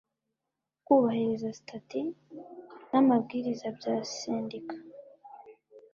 [0.85, 1.99] kubahiriza sitati
[2.89, 4.75] n’ amabwiriza bya sendika